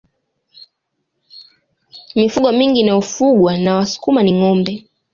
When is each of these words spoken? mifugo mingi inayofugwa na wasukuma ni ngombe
mifugo 2.15 2.47
mingi 2.51 2.79
inayofugwa 2.81 3.51
na 3.63 3.71
wasukuma 3.77 4.19
ni 4.23 4.33
ngombe 4.37 4.73